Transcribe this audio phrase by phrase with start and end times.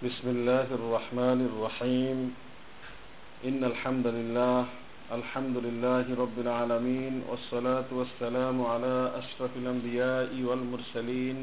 [0.00, 2.18] بسم الله الرحمن الرحيم.
[3.44, 4.64] إن الحمد لله
[5.12, 11.36] الحمد لله رب العالمين والصلاة والسلام على أشرف الأنبياء والمرسلين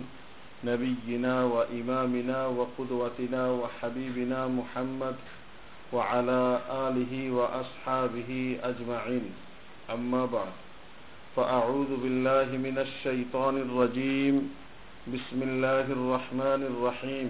[0.66, 5.16] نبينا وإمامنا وقدوتنا وحبيبنا محمد
[5.94, 6.42] وعلى
[6.90, 8.32] آله وأصحابه
[8.64, 9.26] أجمعين.
[9.94, 10.54] أما بعد
[11.36, 14.36] فأعوذ بالله من الشيطان الرجيم.
[15.14, 17.30] بسم الله الرحمن الرحيم.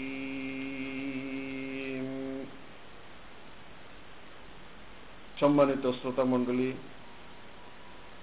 [5.41, 6.71] সম্মানিত শ্রোতা মণ্ডলী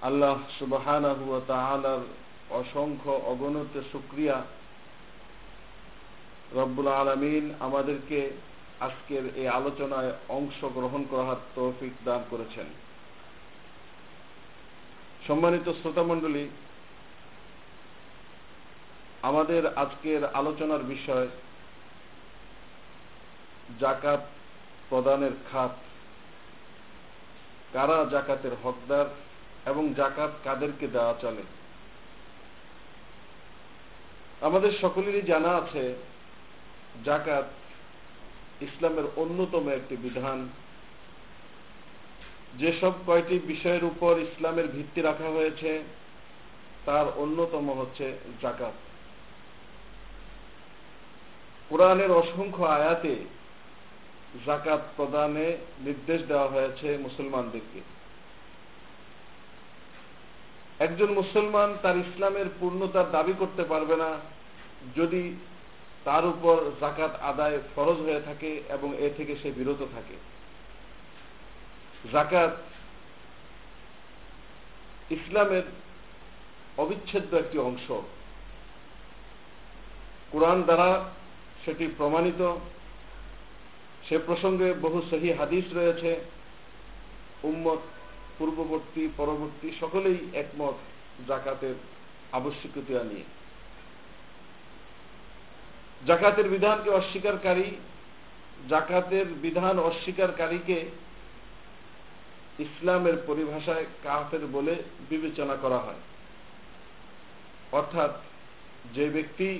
[0.01, 0.39] আল্লাহ
[1.29, 2.01] ওয়া
[2.49, 4.43] অসংখ্য অগণিত শুকরিয়া
[6.51, 8.31] রব্বুল আলামিন আমাদেরকে
[8.79, 12.65] আজকের এই আলোচনায় অংশ গ্রহণ করার তৌফিক দান করেছেন।
[15.27, 16.49] সম্মানিত শ্রোতা মণ্ডলী
[19.21, 21.27] আমাদের আজকের আলোচনার বিষয়
[23.79, 24.21] জাকাত
[24.89, 25.88] প্রদানের খাত।
[27.73, 29.05] কারা জাকাতের হকদার
[29.65, 31.43] এবং জাকাত কাদেরকে দেওয়া চলে?
[34.41, 35.95] আমাদের সকলেরই জানা আছে,
[37.05, 37.45] জাকাত
[38.61, 40.49] ইসলামের অন্যতম একটি বিধান।
[42.57, 45.83] যেসব কয়টি বিষয়ের উপর ইসলামের ভিত্তি রাখা হয়েছে,
[46.85, 48.73] তার অন্যতম হচ্ছে জাকাত।
[51.69, 53.15] কোরআনের অসংখ্য আয়াতে
[54.45, 57.79] জাকাত প্রদানে নির্দেশ দেওয়া হয়েছে মুসলমানদেরকে।
[60.79, 64.09] একজন মুসলমান তার ইসলামের পূর্ণতার দাবি করতে পারবে না,
[64.97, 65.35] যদি
[66.03, 70.15] তার উপর জাকাত আদায় ফরজ হয়ে থাকে এবং এ থেকে সে বিরত থাকে।
[72.11, 72.57] জাকাত
[75.11, 75.63] ইসলামের
[76.77, 77.91] অবিচ্ছেদ্য একটি অংশ।
[80.31, 81.09] কোরআন দ্বারা
[81.65, 82.41] সেটি প্রমাণিত
[84.09, 86.19] সে প্রসঙ্গে বহু সহি হাদিস রয়েছে।
[87.43, 87.79] উম্মত,
[88.37, 90.73] পূর্ববর্তী, পরবর্তী সকলেই একমত
[91.27, 91.75] জাকাতের
[92.31, 93.23] আবশ্যকতা নিয়ে।
[96.07, 97.71] জাকাতের বিধানকে অস্বীকারী,
[98.69, 100.85] জাকাতের বিধান অস্বীকারীকে
[102.59, 104.75] ইসলামের পরিভাষায় কাফের বলে
[105.09, 105.99] বিবেচনা করা হয়।
[107.71, 108.11] অর্থাৎ
[108.95, 109.59] যে ব্যক্তি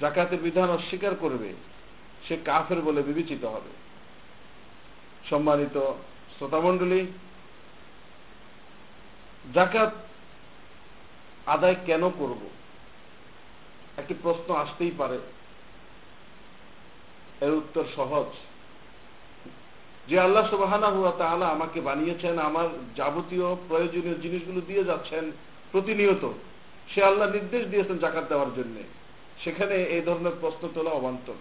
[0.00, 1.52] জাকাতের বিধান অস্বীকার করবে
[2.28, 3.70] সে কাফের বলে বিবেচিত হবে।
[5.30, 5.76] সম্মানিত
[6.36, 7.06] শ্রোতামণ্ডলী
[9.54, 9.92] জাকাত
[11.46, 12.50] আদায় কেন করব?
[13.98, 15.18] একটি প্রশ্ন আসতেই পারে।
[17.40, 18.34] এর উত্তর সহজ।
[20.08, 25.32] যে আল্লাহ সুবাহানা হুয়া তাহলে আমাকে বানিয়েছেন, আমার যাবতীয় প্রয়োজনীয় জিনিসগুলো দিয়ে যাচ্ছেন
[25.72, 26.32] প্রতিনিয়ত,
[26.94, 28.82] সে আল্লাহ নির্দেশ দিয়েছেন জাকাত দেওয়ার জন্য।
[29.44, 31.34] সেখানে এই ধরনের প্রশ্ন তোলা অবান্তর।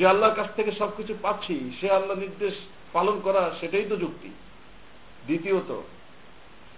[0.00, 2.54] যে আল্লাহর কাছ থেকে সবকিছু পাচ্ছি, সে আল্লাহ নির্দেশ
[2.92, 4.28] পালন করা সেটাই তো যুক্তি।
[5.26, 5.82] দ্বিতীয়ত,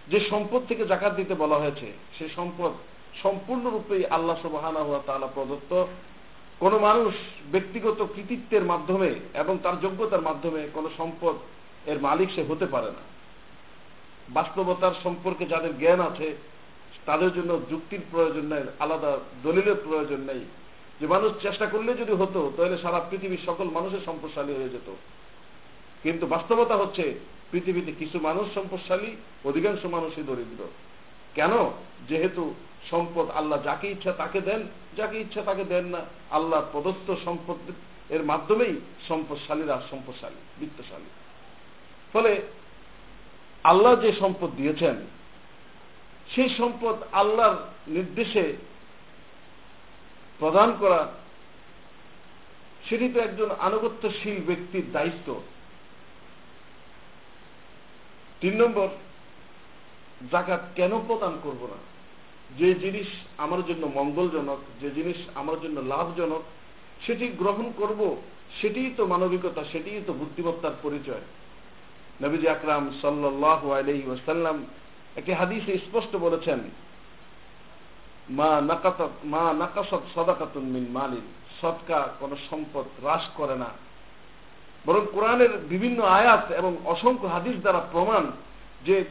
[0.09, 2.73] যে সম্পদ থেকে জাকাত দিতে বলা হয়েছে, সে সম্পদ
[3.23, 4.37] সম্পূর্ণরূপে আল্লাহ
[4.83, 5.85] হুয়া তাহলে প্রদত্ত।
[6.59, 7.15] কোন মানুষ
[7.53, 11.35] ব্যক্তিগত কৃতিত্বের মাধ্যমে এবং তার যোগ্যতার মাধ্যমে কোন সম্পদ
[11.87, 13.03] এর মালিক সে হতে পারে না।
[14.29, 16.37] বাস্তবতার সম্পর্কে যাদের জ্ঞান আছে,
[17.07, 20.45] তাদের জন্য যুক্তির প্রয়োজন নেই, আলাদা দলিলের প্রয়োজন নেই।
[21.03, 24.95] যে মানুষ চেষ্টা করলে যদি হতো, তাহলে সারা পৃথিবীর সকল মানুষের সম্পদশালী হয়ে যেত।
[26.03, 27.19] কিন্তু বাস্তবতা হচ্ছে,
[27.51, 30.65] পৃথিবীতে কিছু মানুষ সম্পদশালী, অধিকাংশ মানুষই দরিদ্র।
[31.35, 31.51] কেন?
[32.09, 32.55] যেহেতু
[32.91, 34.63] সম্পদ আল্লাহ যাকে ইচ্ছা তাকে দেন,
[34.97, 36.01] যাকে ইচ্ছা তাকে দেন না,
[36.31, 37.57] আল্লাহ প্রদত্ত সম্পদ
[38.09, 41.11] এর মাধ্যমেই সম্পদশালীরা সম্পদশালী, বিত্তশালী।
[42.13, 42.43] ফলে
[43.65, 44.97] আল্লাহ যে সম্পদ দিয়েছেন,
[46.35, 47.57] সেই সম্পদ আল্লাহর
[47.89, 48.57] নির্দেশে
[50.39, 51.13] প্রদান করা,
[52.89, 55.41] সেটি তো একজন আনুগত্যশীল ব্যক্তির দায়িত্ব।
[58.41, 58.89] তিন নম্বর
[60.33, 61.79] জাকাত কেন প্রদান করব না?
[62.59, 63.07] যে জিনিস
[63.39, 66.43] আমার জন্য মঙ্গলজনক, যে জিনিস আমার জন্য লাভজনক,
[67.07, 68.17] সেটি গ্রহণ করব,
[68.61, 71.21] সেটিই তো মানবিকতা, সেটিই তো বুদ্ধিমত্তার পরিচয়।
[72.21, 74.67] নবীজি আকরাম সাল্লাহ আলহি ওসাল্লাম
[75.17, 76.59] একটি হাদিসে স্পষ্ট বলেছেন
[78.31, 81.27] মা নাকাত মা নাকাসত সদাকাতুন মিন মালিন।
[81.61, 83.67] সৎকা কোন সম্পদ হ্রাস করে না।
[84.87, 88.27] বরং কোরআনের বিভিন্ন আয়াত এবং অসংখ্য হাদিস দ্বারা প্রমাণ
[88.87, 89.05] যে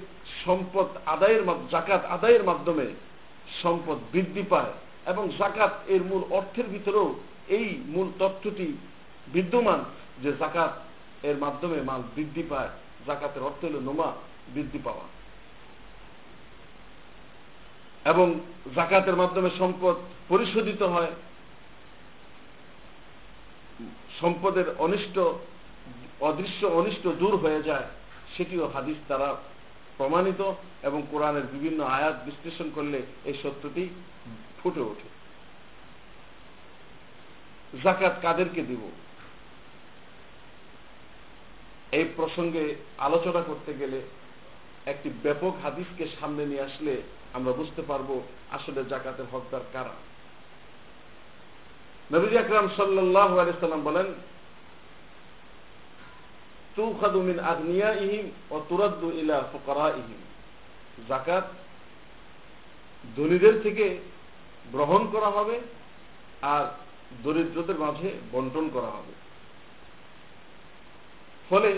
[0.45, 2.85] সম্পদ আদায়ের জাকাত আদায়ের মাধ্যমে
[3.63, 4.71] সম্পদ বৃদ্ধি পায়
[5.05, 7.15] এবং জাকাত এর মূল অর্থের ভিতরেও
[7.47, 8.77] এই মূল তথ্যটি
[9.27, 9.83] বিদ্যমান
[10.23, 10.71] যে জাকাত
[11.23, 12.69] এর মাধ্যমে মাল বৃদ্ধি পায়।
[13.07, 14.11] জাকাতের অর্থ হল নোমা
[14.53, 15.20] বৃদ্ধি পাওয়া।
[18.05, 18.39] এবং
[18.75, 19.95] জাকাতের মাধ্যমে সম্পদ
[20.29, 21.11] পরিশোধিত হয়,
[24.21, 25.19] সম্পদের অনিষ্ট,
[26.19, 27.85] অদৃশ্য অনিষ্ট দূর হয়ে যায়,
[28.37, 29.35] সেটিও হাদিস দ্বারা
[29.97, 30.53] প্রমাণিত
[30.83, 33.89] এবং কোরআনের বিভিন্ন আয়াত বিশ্লেষণ করলে এই সত্যটি
[34.63, 35.09] ফুটে ওঠে।
[37.83, 38.91] জাকাত কাদেরকে দিব?
[41.91, 44.01] এই প্রসঙ্গে আলোচনা করতে গেলে
[44.85, 47.01] একটি ব্যাপক হাদিসকে সামনে নিয়ে আসলে
[47.33, 49.95] আমরা বুঝতে পারব আসলে জাকাতের হকদার কারা।
[52.11, 54.05] নবীজ আকরাম সাল্লাহ আলাইসাল্লাম বলেন,
[56.75, 60.21] তুখাদু মিন আগনিয়া ইহিম ও তুরাদ্দু ইলা ফুকারা ইহিম
[61.09, 61.43] জাকাত
[63.17, 63.97] ধনীদের থেকে
[64.71, 65.59] গ্রহণ করা হবে
[66.41, 66.65] আর
[67.23, 69.13] দরিদ্রদের মাঝে বন্টন করা হবে।
[71.49, 71.71] ফলে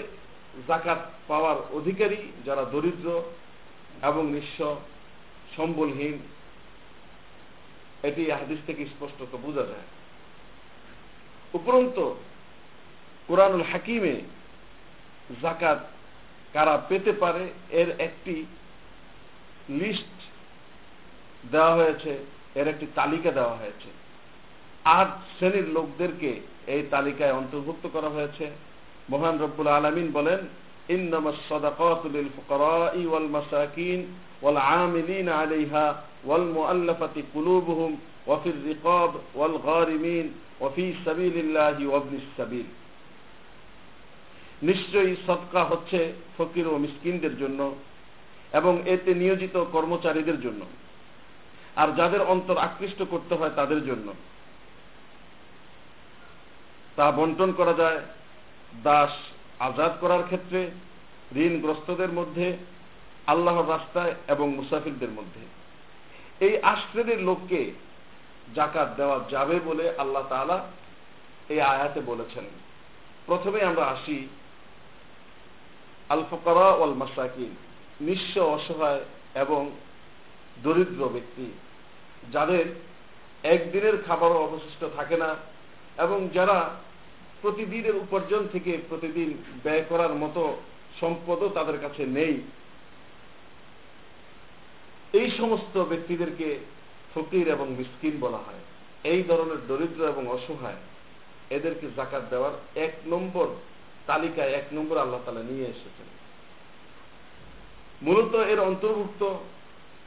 [0.67, 3.21] জাকাত পাওয়ার অধিকারী যারা দরিদ্র
[4.03, 4.75] এবং নিঃস্ব,
[5.55, 6.19] সম্বলহীন,
[8.03, 9.87] এটি হাদিস থেকে স্পষ্টত বোঝা যায়।
[11.53, 12.13] উপরন্ত,
[13.27, 14.21] কোরআনুল হাকিমে
[15.41, 15.79] জাকাত
[16.53, 18.45] কারা পেতে পারে এর একটি
[19.69, 20.15] লিস্ট
[21.51, 22.25] দেওয়া হয়েছে,
[22.55, 23.89] এর একটি তালিকা দেওয়া হয়েছে।
[24.85, 28.51] আট শ্রেণির লোকদেরকে এই তালিকায় অন্তর্ভুক্ত করা হয়েছে।
[29.08, 30.40] মহান রব্বুল আলমিন বলেন
[30.90, 34.00] إنما الصدقات للفقراء والمساكين
[34.42, 35.86] والعاملين عليها
[36.24, 37.92] والمؤلفة قلوبهم
[38.26, 40.26] وفي الرقاب والغارمين
[40.60, 42.68] وفي سبيل الله وابن السبيل
[44.68, 46.00] নিশ্চয়ই সৎকা হচ্ছে
[46.36, 47.60] ফকির ও মিসকিনদের জন্য
[48.52, 50.62] এবং এতে নিয়োজিত কর্মচারীদের জন্য
[51.76, 54.08] আর যাদের অন্তর আকৃষ্ট করতে হয় তাদের জন্য
[56.96, 58.00] তা বন্টন করা যায়
[58.83, 59.11] দাস
[59.59, 60.71] আজাদ করার ক্ষেত্রে,
[61.35, 62.57] ঋণগ্রস্তদের মধ্যে,
[63.27, 65.39] আল্লাহর রাস্তায় এবং মুসাফিরদের মধ্যে।
[66.45, 67.71] এই আশ্রেণীর লোককে
[68.55, 70.65] জাকাত দেওয়া যাবে বলে আল্লাহ তালা
[71.49, 72.43] এই আয়াতে বলেছেন।
[73.25, 74.27] প্রথমে আমরা আসি
[76.09, 77.55] আল ফকরা ওয়াল মাসাকিন,
[78.01, 78.99] নিঃস্ব অসহায়
[79.35, 79.71] এবং
[80.63, 81.51] দরিদ্র ব্যক্তি,
[82.31, 82.65] যাদের
[83.43, 85.35] একদিনের খাবারও অবশিষ্ট থাকে না
[85.97, 86.69] এবং যারা
[87.43, 89.29] প্রতিদিনের উপার্জন থেকে প্রতিদিন
[89.63, 90.41] ব্যয় করার মতো
[90.99, 92.33] সম্পদও তাদের কাছে নেই।
[95.13, 96.47] এই সমস্ত ব্যক্তিদেরকে
[97.15, 98.61] ফকির এবং মিসকিন বলা হয়।
[99.03, 100.79] এই ধরনের দরিদ্র এবং অসহায়
[101.49, 103.47] এদেরকে জাকাত দেওয়ার এক নম্বর
[104.07, 106.07] তালিকায় এক নম্বর আল্লাহ তালা নিয়ে এসেছেন।
[108.01, 109.21] মূলত এর অন্তর্ভুক্ত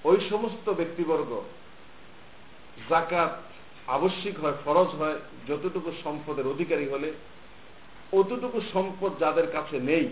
[0.05, 1.31] ওই সমস্ত ব্যক্তিবর্গ
[2.89, 3.35] জাকাত
[3.87, 5.19] আবশ্যিক হয়, ফরজ হয়,
[5.49, 7.13] যতটুকু সম্পদের অধিকারী হলে,
[8.13, 10.09] অতটুকু সম্পদ যাদের কাছে নেই,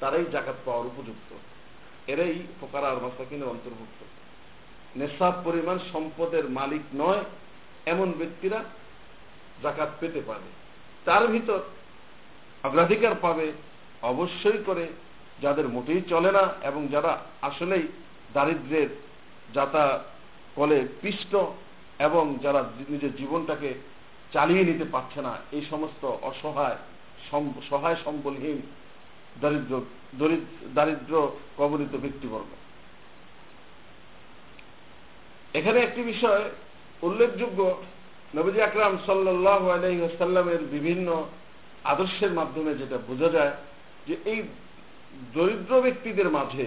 [0.00, 1.34] তারাই জাকাত পাওয়ার উপযুক্ত।
[2.10, 4.04] এরাই ফোকারা আর মাসাকিনের অন্তর্ভুক্ত।
[4.96, 7.24] নেশাব পরিমাণ সম্পদের মালিক নয়,
[7.86, 8.64] এমন ব্যক্তিরা
[9.62, 10.46] জাকাত পেতে পারে।
[11.04, 11.60] তার ভিতর
[12.64, 13.52] অগ্রাধিকার পাবে
[14.02, 14.86] অবশ্যই করে
[15.42, 17.88] যাদের মোটেই চলে না এবং যারা আসলেই
[18.34, 18.88] দারিদ্রের
[19.54, 20.04] যাতা
[20.54, 21.36] কলে পিষ্ট
[21.98, 23.74] এবং যারা নিজের জীবনটাকে
[24.32, 26.76] চালিয়ে নিতে পারছে না, এই সমস্ত অসহায়
[27.70, 28.62] সহায় সম্বলহীন,
[29.40, 29.80] দারিদ্র
[30.74, 32.46] দারিদ্র কবলিত ব্যক্তিবর্গ।
[35.54, 36.50] এখানে একটি বিষয়
[37.02, 37.82] উল্লেখযোগ্য।
[38.34, 41.24] নবী আকরাম সাল্লাহ আলহিহাসাল্লামের বিভিন্ন
[41.84, 43.52] আদর্শের মাধ্যমে যেটা বোঝা যায়
[44.06, 44.42] যে এই
[45.34, 46.66] দরিদ্র ব্যক্তিদের মাঝে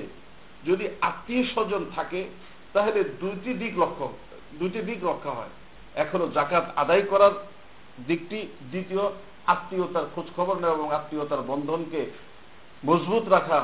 [0.66, 2.30] যদি আত্মীয় স্বজন থাকে,
[2.74, 4.14] তাহলে দুইটি দিক লক্ষ্য
[4.58, 5.54] দুইটি দিক রক্ষা হয়।
[6.04, 7.34] এখনও জাকাত আদায় করার
[8.08, 8.40] দিকটি,
[8.72, 9.06] দ্বিতীয়
[9.54, 12.02] আত্মীয়তার খোঁজ খবর নেওয়া এবং আত্মীয়তার বন্ধনকে
[12.86, 13.60] মজবুত রাখা,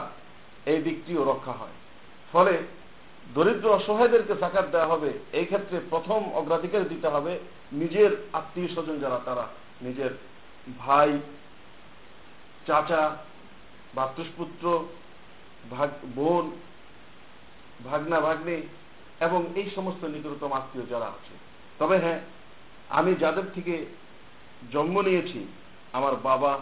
[0.66, 1.76] এই দিকটিও রক্ষা হয়।
[2.34, 2.54] ফলে
[3.34, 7.34] দরিদ্র অসহায়দেরকে জাকাত দেওয়া হবে, এই ক্ষেত্রে প্রথম অগ্রাধিকার দিতে হবে
[7.72, 9.46] নিজের আত্মীয় স্বজন যারা, তারা
[9.82, 10.12] নিজের
[10.80, 11.12] ভাই,
[12.68, 13.04] চাচা
[13.96, 14.66] ভাতৃষ্পুত্র
[16.16, 16.46] বোন,
[17.90, 18.58] ভাগনা, ভাগ্নে
[19.20, 21.34] এবং এই সমস্ত নিকটতম আত্মীয় যারা আছে।
[21.80, 22.20] তবে হ্যাঁ
[22.90, 23.86] আমি যাদের থেকে
[24.74, 25.48] জন্ম নিয়েছি,
[25.94, 26.60] আমার বাবা,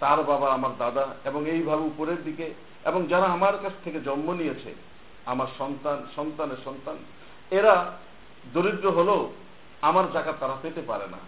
[0.00, 4.74] তার বাবা, আমার দাদা, এবং এইভাবে উপরের দিকে, এবং যারা আমার কাছ থেকে জন্ম নিয়েছে,
[5.26, 6.96] আমার সন্তান, সন্তানের সন্তান,
[7.50, 7.92] এরা
[8.52, 9.32] দরিদ্র হলেও
[9.82, 11.18] আমার জাকাত তারা পেতে পারে না।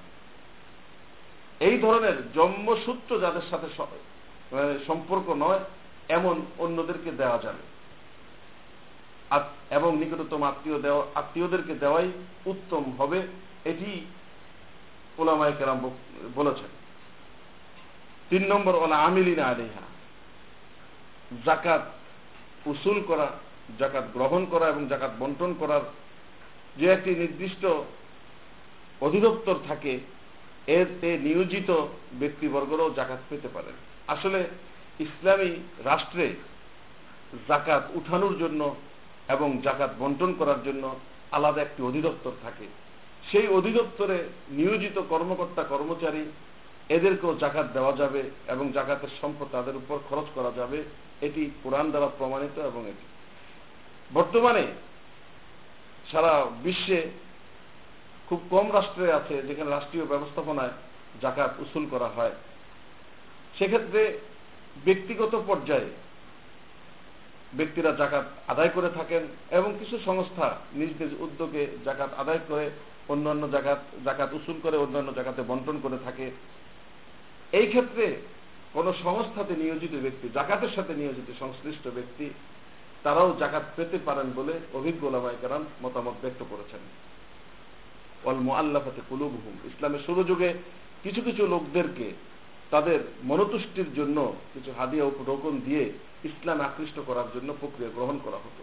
[1.60, 3.68] এই ধরনের জন্মসূত্র যাদের সাথে
[4.86, 5.58] সম্পর্ক নয়,
[6.08, 7.62] এমন অন্যদেরকে দেওয়া যাবে।
[9.76, 12.08] এবং নিকটতম আত্মীয় দেওয়া আত্মীয়দেরকে দেওয়াই
[12.52, 13.18] উত্তম হবে,
[13.70, 13.90] এটি
[15.20, 15.78] ওলামায় কেরাম
[16.38, 16.70] বলেছেন।
[18.30, 19.84] তিন নম্বর, ওলা আমিলিনা আলিহা
[21.46, 21.84] জাকাত
[22.72, 23.28] উসুল করা,
[23.80, 25.84] জাকাত গ্রহণ করা এবং জাকাত বন্টন করার
[26.78, 27.64] যে একটি নির্দিষ্ট
[29.06, 29.92] অধিদপ্তর থাকে,
[30.78, 31.70] এতে নিয়োজিত
[32.20, 33.76] ব্যক্তিবর্গরাও জাকাত পেতে পারেন।
[34.14, 34.40] আসলে
[35.06, 35.50] ইসলামী
[35.88, 36.26] রাষ্ট্রে
[37.48, 38.60] জাকাত উঠানোর জন্য
[39.28, 40.98] এবং জাকাত বন্টন করার জন্য
[41.32, 42.66] আলাদা একটি অধিদপ্তর থাকে।
[43.30, 46.24] সেই অধিদপ্তরে নিয়োজিত কর্মকর্তা, কর্মচারী,
[46.88, 50.82] এদেরকেও জাকাত দেওয়া যাবে এবং জাকাতের সম্পদ তাদের উপর খরচ করা যাবে।
[51.20, 53.06] এটি কোরআন দ্বারা প্রমাণিত এবং এটি।
[54.12, 54.66] বর্তমানে
[56.12, 57.10] সারা বিশ্বে
[58.28, 60.70] খুব কম রাষ্ট্রে আছে যেখানে রাষ্ট্রীয় ব্যবস্থাপনায়
[61.20, 62.32] জাকাত উসুল করা হয়।
[63.58, 64.18] সেক্ষেত্রে
[64.84, 65.90] ব্যক্তিগত পর্যায়ে
[67.54, 72.70] ব্যক্তিরা জাকাত আদায় করে থাকেন এবং কিছু সংস্থা নিজ নিজ উদ্যোগে জাকাত আদায় করে,
[73.08, 76.30] অন্যান্য জাকাত জাকাত উসুল করে, অন্যান্য জায়গাতে বন্টন করে থাকে।
[77.52, 78.16] এই ক্ষেত্রে
[78.72, 82.30] কোন সংস্থাতে নিয়োজিত ব্যক্তি, জাকাতের সাথে নিয়োজিত সংশ্লিষ্ট ব্যক্তি,
[83.02, 86.80] তারাও জাকাত পেতে পারেন বলে অভিজ্ঞ ওলামাইকারাম মতামত ব্যক্ত করেছেন।
[88.24, 90.54] অল মোয়াল্লাফাতে কুলুবহুম। ইসলামের শুরু যুগে
[91.02, 92.12] কিছু কিছু লোকদেরকে
[92.72, 94.18] তাদের মনতুষ্টির জন্য
[94.54, 95.84] কিছু হাদিয়া উপটোকন দিয়ে
[96.24, 98.62] ইসলাম আকৃষ্ট করার জন্য প্রক্রিয়া গ্রহণ করা হতো।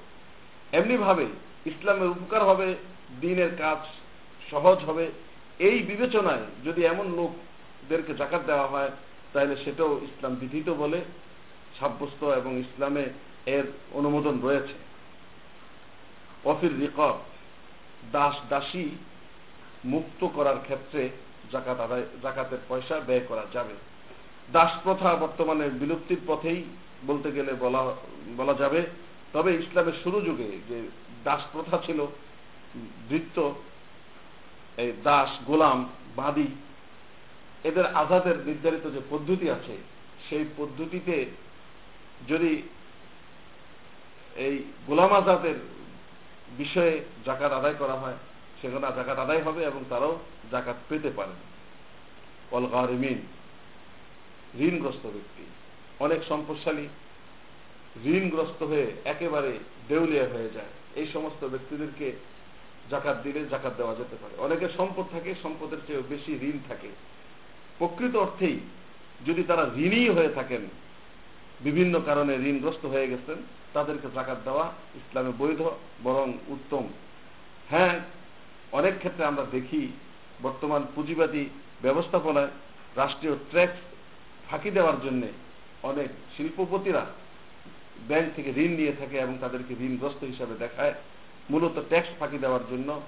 [0.77, 1.25] এমনি ভাবে
[1.65, 2.67] ইসলামের উপকার হবে,
[3.21, 3.79] দিনের কাজ
[4.51, 5.05] সহজ হবে।
[5.59, 8.91] এই বিবেচনায় যদি এমন লোকদেরকে জাকাত দেওয়া হয়,
[9.33, 10.99] তাহলে সেটাও ইসলাম বিধিত বলে
[11.79, 13.05] সাব্যস্ত এবং ইসলামে
[13.45, 14.75] এর অনুমোদন রয়েছে।
[16.45, 17.17] অফির রিকব,
[18.11, 18.85] দাস দাসী
[19.85, 21.09] মুক্ত করার ক্ষেত্রে
[21.51, 23.75] জাকাত আদায় জাকাতের পয়সা ব্যয় করা যাবে।
[24.51, 26.63] দাস প্রথা বর্তমানে বিলুপ্তির পথেই
[27.07, 27.95] বলতে গেলে বলা
[28.37, 28.85] বলা যাবে।
[29.33, 30.89] তবে ইসলামের শুরু যুগে যে
[31.23, 32.07] দাস প্রথা ছিল,
[33.09, 33.53] বৃত্ত,
[34.77, 36.47] এই দাস, গোলাম, বাদী,
[37.63, 39.77] এদের আজাদের নির্ধারিত যে পদ্ধতি আছে,
[40.29, 41.25] সেই পদ্ধতিতে
[42.27, 42.61] যদি
[44.35, 45.53] এই গোলাম আজাদের
[46.57, 48.17] বিষয়ে জাকাত আদায় করা হয়,
[48.61, 50.19] সেখানে জাকাত আদায় হবে এবং তারাও
[50.51, 51.35] জাকাত পেতে পারেন।
[52.51, 53.38] অল গারিমিন।
[54.57, 55.43] ঋণগ্রস্ত ব্যক্তি।
[55.99, 56.87] অনেক সম্পদশালী
[58.05, 62.11] ঋণগ্রস্ত হয়ে একেবারে দেউলিয়া হয়ে যায়। এই সমস্ত ব্যক্তিদেরকে
[62.89, 66.87] জাকাত দিলে জাকাত দেওয়া যেতে পারে। অনেকের সম্পদ থাকে, সম্পদের চেয়ে বেশি ঋণ থাকে।
[67.77, 68.59] প্রকৃত অর্থেই
[69.25, 70.61] যদি তারা ঋণই হয়ে থাকেন,
[71.61, 73.35] বিভিন্ন কারণে ঋণগ্রস্ত হয়ে গেছেন,
[73.73, 75.61] তাদেরকে জাকাত দেওয়া ইসলামে বৈধ,
[76.03, 76.87] বরং উত্তম।
[77.69, 77.99] হ্যাঁ
[78.71, 79.87] অনেক ক্ষেত্রে আমরা দেখি
[80.41, 81.45] বর্তমান পুঁজিবাদী
[81.81, 82.47] ব্যবস্থাপনায়
[82.95, 83.79] রাষ্ট্রীয় ট্যাক্স
[84.49, 85.27] ফাঁকি দেওয়ার জন্য
[85.83, 87.05] অনেক শিল্পপতিরা
[88.07, 90.93] ব্যাংক থেকে ঋণ নিয়ে থাকে এবং তাদেরকে ঋণগ্রস্ত হিসাবে দেখায়।
[91.49, 93.01] মূলত ট্যাক্স ফাঁকি দেওয়ার জন্য।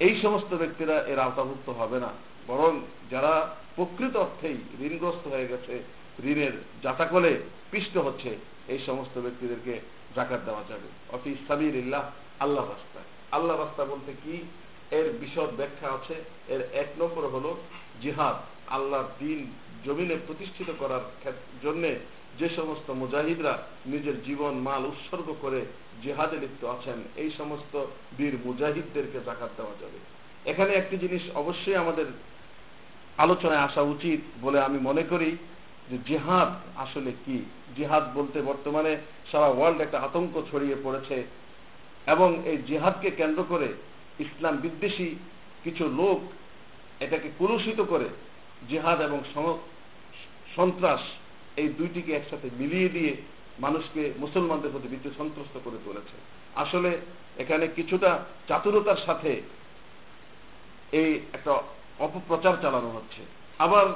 [0.00, 2.08] এই সমস্ত ব্যক্তিরা এর আওতাভুক্ত হবে না।
[2.46, 2.80] বরং
[3.10, 5.82] যারা প্রকৃত অর্থেই ঋণগ্রস্ত হয়ে গেছে,
[6.24, 7.40] ঋণের জাতাকলে
[7.70, 8.36] পিষ্ট হচ্ছে,
[8.68, 9.80] এই সমস্ত ব্যক্তিদেরকে
[10.14, 13.00] জাকাত দেওয়া যাবে। অফিস সাবির ইল্লাহ আল্লাহ রাস্তা।
[13.36, 14.42] আল্লাহ রাস্তা বলতে কি?
[14.90, 16.14] এর বিশদ ব্যাখ্যা আছে।
[16.48, 17.54] এর এক নম্বর হল
[18.02, 18.36] জিহাদ,
[18.72, 19.52] আল্লাহর দিন
[19.84, 21.00] জমিনে প্রতিষ্ঠিত করার
[21.62, 21.88] জন্য
[22.38, 25.66] যে সমস্ত মুজাহিদরা নিজের জীবন, মাল উৎসর্গ করে
[26.02, 27.86] জেহাদে লিপ্ত আছেন, এই সমস্ত
[28.18, 29.98] বীর মুজাহিদদেরকে জাকাত দেওয়া যাবে।
[30.50, 32.04] এখানে একটি জিনিস অবশ্যই আমাদের
[33.18, 35.36] আলোচনায় আসা উচিত বলে আমি মনে করি
[35.90, 37.44] যে জেহাদ আসলে কি?
[37.76, 38.96] জিহাদ বলতে বর্তমানে
[39.32, 41.22] সারা ওয়ার্ল্ড একটা আতঙ্ক ছড়িয়ে পড়েছে
[42.06, 43.68] এবং এই জিহাদকে কেন্দ্র করে
[44.18, 45.14] ইসলাম বিদ্বেষী
[45.64, 46.20] কিছু লোক
[47.02, 48.04] এটাকে কুলুষিত করে
[48.68, 49.20] জিহাদ এবং
[50.56, 51.00] সন্ত্রাস
[51.56, 53.16] এই দুইটিকে একসাথে মিলিয়ে দিয়ে
[53.58, 56.16] মানুষকে মুসলমানদের প্রতি বিদ্যুৎ সন্ত্রস্ত করে তুলেছে।
[56.54, 56.98] আসলে
[57.36, 59.42] এখানে কিছুটা চাতুরতার সাথে
[60.92, 61.62] এই একটা
[61.98, 63.22] অপপ্রচার চালানো হচ্ছে।
[63.58, 63.86] আবার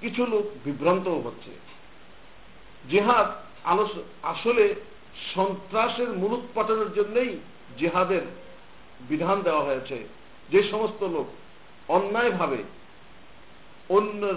[0.00, 1.50] কিছু লোক বিভ্রান্তও হচ্ছে।
[2.90, 3.28] জেহাদ
[4.22, 4.74] আসলে
[5.34, 7.38] সন্ত্রাসের মূলোৎপাটনের জন্যই
[7.78, 8.20] জেহাদের
[9.00, 10.08] বিধান দেওয়া হয়েছে।
[10.50, 11.26] যে সমস্ত লোক
[11.90, 12.56] অন্যায়ভাবে
[13.88, 14.34] অন্যের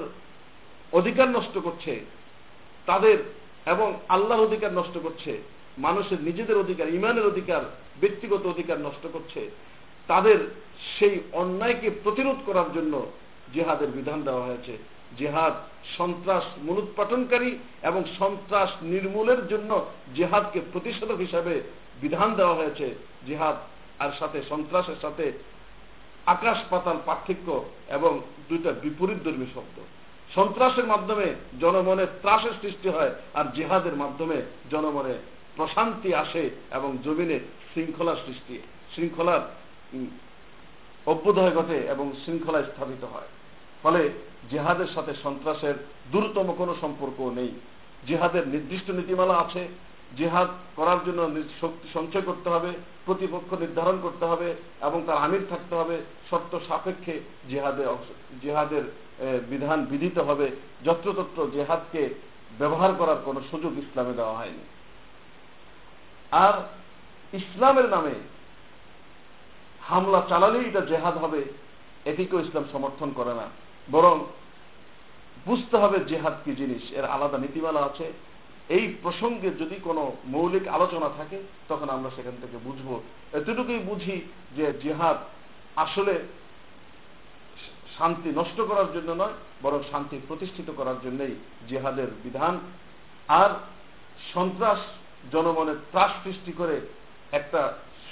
[0.92, 2.06] অধিকার নষ্ট করছে,
[2.86, 3.18] তাদের
[3.66, 5.42] এবং আল্লাহর অধিকার নষ্ট করছে,
[5.78, 7.62] মানুষের নিজেদের অধিকার, ইমানের অধিকার,
[8.02, 9.50] ব্যক্তিগত অধিকার নষ্ট করছে,
[10.08, 10.38] তাদের
[11.00, 13.06] সেই অন্যায়কে প্রতিরোধ করার জন্য
[13.54, 14.78] জেহাদের বিধান দেওয়া হয়েছে।
[15.18, 15.54] জেহাদ
[15.98, 21.62] সন্ত্রাস মূলোৎপাটনকারী এবং সন্ত্রাস নির্মূলের জন্য জেহাদকে প্রতিষেধক হিসাবে
[22.02, 22.96] বিধান দেওয়া হয়েছে।
[23.28, 23.56] জেহাদ
[24.00, 25.32] আর সাথে সন্ত্রাসের সাথে
[26.26, 28.20] আকাশ পাতাল পার্থক্য এবং
[28.50, 29.80] দুইটা বিপরীত ধর্মী শব্দ।
[30.36, 35.14] সন্ত্রাসের মাধ্যমে জনমনে ত্রাসের সৃষ্টি হয় আর জেহাদের মাধ্যমে জনমনে
[35.56, 37.40] প্রশান্তি আসে এবং জমিনে
[37.74, 38.60] শৃঙ্খলা সৃষ্টি,
[38.96, 39.42] শৃঙ্খলার
[41.06, 43.28] অভ্যুদয় ঘটে এবং শৃঙ্খলা স্থাপিত হয়।
[43.84, 44.10] ফলে
[44.50, 45.74] জেহাদের সাথে সন্ত্রাসের
[46.12, 47.52] দ্রুততম কোনো সম্পর্ক নেই।
[48.08, 49.68] জেহাদের নির্দিষ্ট নীতিমালা আছে
[50.18, 51.20] জেহাদ করার জন্য
[51.62, 52.72] শক্তি সঞ্চয় করতে হবে,
[53.06, 54.50] প্রতিপক্ষ নির্ধারণ করতে হবে
[54.88, 55.96] এবং তার আমির থাকতে হবে।
[56.30, 57.16] শর্ত সাপেক্ষে
[57.50, 57.84] জেহাদে
[58.44, 58.84] জেহাদের
[59.50, 60.48] বিধান বিধিত হবে।
[60.86, 62.04] যত্রতত্র জেহাদকে
[62.60, 64.64] ব্যবহার করার কোনো সুযোগ ইসলামে দেওয়া হয়নি।
[66.32, 66.56] আর
[67.34, 68.16] ইসলামের নামে
[69.90, 71.42] হামলা চালালেই এটা জেহাদ হবে,
[72.06, 73.46] এটিকেও ইসলাম সমর্থন করে না।
[73.92, 74.16] বরং
[75.46, 78.08] বুঝতে হবে জেহাদ কি জিনিস, এর আলাদা নীতিমালা আছে।
[78.70, 81.38] এই প্রসঙ্গে যদি কোনো মৌলিক আলোচনা থাকে,
[81.70, 83.00] তখন আমরা সেখান থেকে বুঝব।
[83.34, 84.22] এতটুকুই বুঝি
[84.56, 85.18] যে জেহাদ
[85.76, 86.14] আসলে
[87.98, 91.34] শান্তি নষ্ট করার জন্য নয়, বরং শান্তি প্রতিষ্ঠিত করার জন্যই
[91.70, 92.60] জেহাদের বিধান।
[93.28, 93.50] আর
[94.34, 94.80] সন্ত্রাস
[95.32, 96.82] জনমনে ত্রাস সৃষ্টি করে
[97.32, 97.62] একটা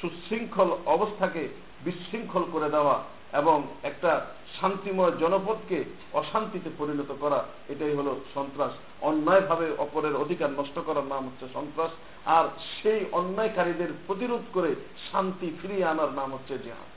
[0.02, 1.48] সুশৃঙ্খল অবস্থাকে
[1.86, 4.25] বিশৃঙ্খল করে দেওয়া এবং একটা
[4.62, 11.46] শান্তিময় জনপদকে অশান্তিতে পরিণত করা, এটাই হলো সন্ত্রাস। অন্যায়ভাবে অপরের অধিকার নষ্ট করার নাম হচ্ছে
[11.53, 11.91] সন্ত্রাস,
[12.25, 12.46] আর
[12.81, 14.75] সেই অন্যায়কারীদের প্রতিরোধ করে
[15.12, 16.89] শান্তি ফিরিয়ে আনার নাম হচ্ছে জেহাদ।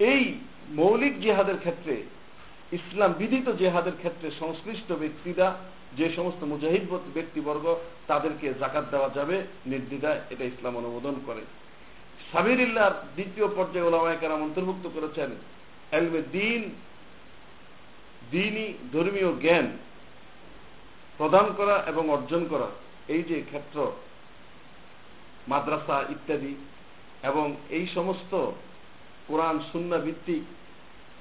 [0.00, 0.38] এই
[0.70, 2.02] মৌলিক জেহাদের ক্ষেত্রে,
[2.72, 5.54] ইসলাম বিধিত জেহাদের ক্ষেত্রে সংশ্লিষ্ট ব্যক্তিরা,
[5.96, 11.40] যে সমস্ত মুজাহিদ ব্যক্তিবর্গ, তাদেরকে জাকাত দেওয়া যাবে, নির্দ্বিধায় এটা ইসলাম অনুমোদন করে।
[12.32, 15.30] সাবিরিল্লার দ্বিতীয় পর্যায়ে ওলামায়কার অন্তর্ভুক্ত করেছেন
[15.92, 16.60] এলমে দিন
[18.30, 19.66] দিনই ধর্মীয় জ্ঞান
[21.18, 22.68] প্রদান করা এবং অর্জন করা।
[23.08, 23.78] এই যে ক্ষেত্র,
[25.48, 26.54] মাদ্রাসা ইত্যাদি
[27.22, 28.32] এবং এই সমস্ত
[29.28, 30.42] কোরআন, সুন্না ভিত্তিক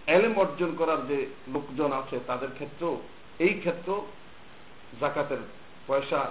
[0.08, 1.20] এলেম অর্জন করার যে
[1.54, 3.02] লোকজন আছে, তাদের ক্ষেত্রেও
[3.40, 4.02] এই ক্ষেত্র
[5.02, 5.42] জাকাতের
[5.88, 6.22] পয়সা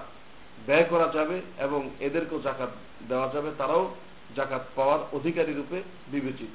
[0.66, 2.72] ব্যয় করা যাবে এবং এদেরকেও জাকাত
[3.08, 3.94] দেওয়া যাবে। তারাও
[4.36, 5.78] জাকাত পাওয়ার অধিকারী রূপে
[6.12, 6.54] বিবেচিত।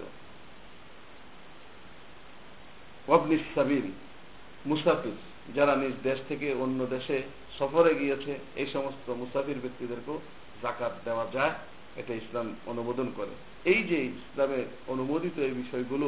[4.69, 5.17] মুসাফির,
[5.57, 7.17] যারা নিজ দেশ থেকে অন্য দেশে
[7.57, 10.17] সফরে গিয়েছে, এই সমস্ত মুসাফির ব্যক্তিদেরকেও
[10.63, 11.53] জাকাত দেওয়া যায়,
[12.01, 13.33] এটা ইসলাম অনুমোদন করে।
[13.71, 14.59] এই যে ইসলামে
[14.93, 16.07] অনুমোদিত এই বিষয়গুলো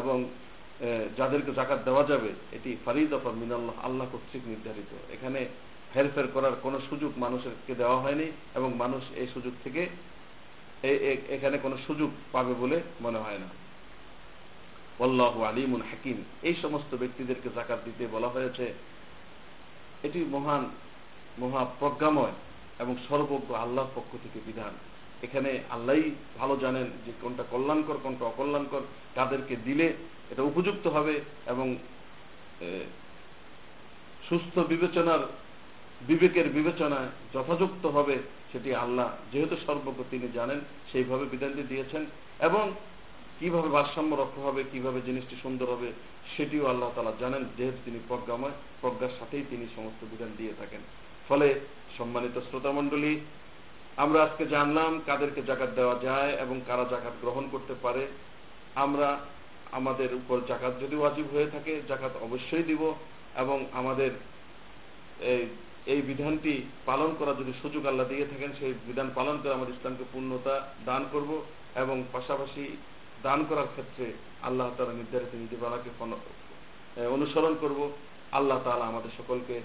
[0.00, 0.16] এবং
[1.18, 5.40] যাদেরকে জাকাত দেওয়া যাবে, এটি ফারিদ অফর মিনাল্লাহ, আল্লাহ কর্তৃক নির্ধারিত। এখানে
[5.94, 8.26] হেরফের করার কোনো সুযোগ মানুষকে দেওয়া হয়নি
[8.58, 9.82] এবং মানুষ এই সুযোগ থেকে
[11.28, 13.48] এখানে কোনো সুযোগ পাবে বলে মনে হয় না।
[14.98, 18.74] অল্লাহ আলিমুন হাকিম। এই সমস্ত ব্যক্তিদেরকে জাকাত দিতে বলা হয়েছে।
[20.02, 20.70] এটি মহান
[21.38, 22.32] মহাপ্রজ্ঞাময়
[22.78, 24.72] এবং সর্বজ্ঞ আল্লাহর পক্ষ থেকে বিধান।
[25.22, 25.96] এখানে আল্লাহ
[26.38, 28.80] ভালো জানেন যে কোনটা কল্যাণকর, কোনটা অকল্যাণকর।
[29.14, 29.92] তাদেরকে দিলে
[30.30, 31.76] এটা উপযুক্ত হবে এবং
[34.28, 35.18] সুস্থ বিবেচনার
[36.00, 38.16] বিবেকের বিবেচনায় যথাযুক্ত হবে
[38.52, 40.60] সেটি আল্লাহ। যেহেতু সর্বজ্ঞ তিনি জানেন,
[40.92, 42.06] সেইভাবে বিধানটি দিয়েছেন
[42.40, 42.72] এবং
[43.40, 45.92] কীভাবে ভারসাম্য রক্ষা হবে, কীভাবে জিনিসটি সুন্দর হবে,
[46.36, 50.80] সেটিও আল্লাহ তালা জানেন। যেহেতু তিনি প্রজ্ঞাময়, প্রজ্ঞার সাথেই তিনি সমস্ত বিধান দিয়ে থাকেন।
[51.28, 51.60] ফলে
[51.98, 53.20] সম্মানিত শ্রোতামণ্ডলী
[53.96, 58.06] আমরা আজকে জানলাম কাদেরকে জাকাত দেওয়া যায় এবং কারা জাকাত গ্রহণ করতে পারে।
[58.74, 59.18] আমরা
[59.72, 62.94] আমাদের উপর জাকাত যদি ওয়াজিব হয়ে থাকে, জাকাত অবশ্যই দিব
[63.36, 64.10] এবং আমাদের
[65.20, 65.46] এই
[65.86, 70.68] বিধানটি পালন করার যদি সুযোগ আল্লাহ দিয়ে থাকেন, সেই বিধান পালন করে আমাদের ইসলামকে পূর্ণতা
[70.84, 71.42] দান করব
[71.74, 72.76] এবং পাশাপাশি
[73.22, 75.90] দান করার ক্ষেত্রে আল্লাহ তালা নির্ধারিত নীতিমালাকে
[77.06, 77.92] অনুসরণ করব।
[78.32, 79.60] আল্লাহ তালা আমাদের সকলকে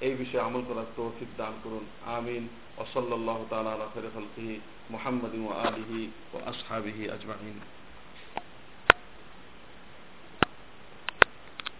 [0.00, 3.86] এই বিষয়ে আমল করার তৌফিক দান করুন। আমিন। ওসল্লাহ তালা আলা
[4.90, 7.60] মোহাম্মদ আলিহি ও আসহাবিহি আজমাহিন